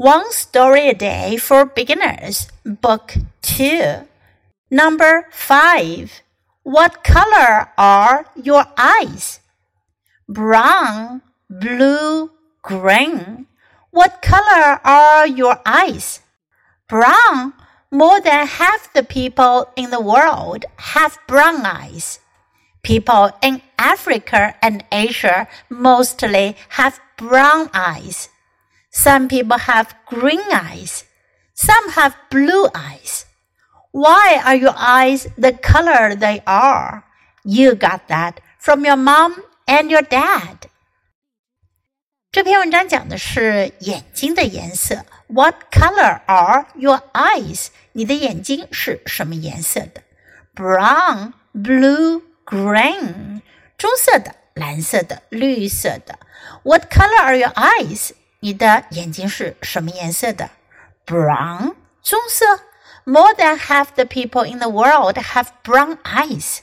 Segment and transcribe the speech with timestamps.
[0.00, 4.08] One Story a Day for Beginners, Book 2.
[4.70, 6.22] Number 5.
[6.62, 9.40] What color are your eyes?
[10.26, 12.30] Brown, blue,
[12.62, 13.44] green.
[13.90, 16.20] What color are your eyes?
[16.88, 17.52] Brown.
[17.90, 22.20] More than half the people in the world have brown eyes.
[22.82, 28.30] People in Africa and Asia mostly have brown eyes.
[28.91, 31.03] Some people have green eyes.
[31.53, 33.25] Some have blue eyes.
[33.91, 37.03] Why are your eyes the color they are?
[37.43, 39.35] You got that from your mom
[39.67, 40.69] and your dad.
[42.31, 45.05] 这篇文章讲的是眼睛的颜色。
[45.27, 47.67] What color are your eyes？
[47.93, 50.03] 你的眼睛是什么颜色的？
[50.53, 53.41] Brown, blue, green，
[53.77, 56.19] 棕色的、蓝色的、绿色的。
[56.63, 58.11] What color are your eyes？
[58.42, 60.50] 你的眼睛是什么颜色的
[61.06, 62.60] ？Brown，棕色。
[63.04, 66.60] More than half the people in the world have brown eyes。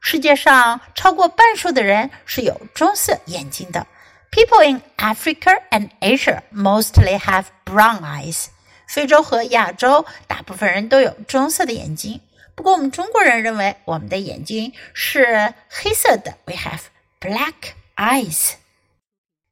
[0.00, 3.86] 世界上超过半数的人是有棕色眼睛的。
[4.30, 8.46] People in Africa and Asia mostly have brown eyes。
[8.86, 12.20] 非洲和亚洲大部分人都有棕色的眼睛。
[12.54, 16.38] 不过我们中国人认为我们的眼睛是黑色的。
[16.46, 16.80] We have
[17.20, 18.54] black eyes。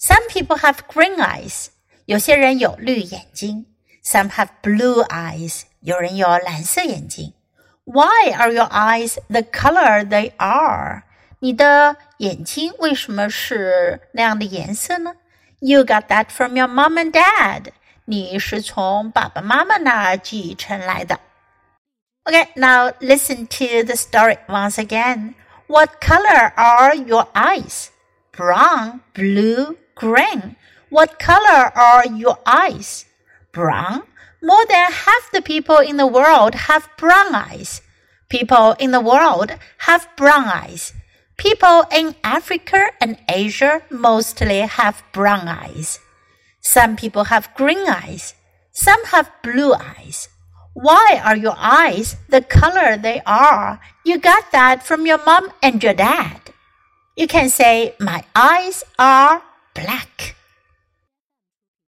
[0.00, 1.68] some people have green eyes.
[2.04, 3.66] 有些人有绿眼睛。
[4.04, 5.62] Some have blue eyes.
[5.80, 7.32] 有人有蓝色眼睛。
[7.84, 11.02] Why are your eyes the color they are?
[11.40, 15.14] 你的眼睛为什么是那样的颜色呢？
[15.60, 17.72] You got that from your mom and dad.
[18.04, 21.18] 你是从爸爸妈妈那儿继承来的。
[22.24, 25.34] Okay, now listen to the story once again.
[25.68, 27.88] What color are your eyes?
[28.32, 30.55] Brown, blue, green.
[30.89, 33.05] What color are your eyes?
[33.51, 34.03] Brown.
[34.41, 37.81] More than half the people in the world have brown eyes.
[38.29, 40.93] People in the world have brown eyes.
[41.37, 45.99] People in Africa and Asia mostly have brown eyes.
[46.59, 48.35] Some people have green eyes.
[48.71, 50.29] Some have blue eyes.
[50.73, 53.81] Why are your eyes the color they are?
[54.05, 56.53] You got that from your mom and your dad.
[57.17, 59.43] You can say, My eyes are
[59.73, 60.10] black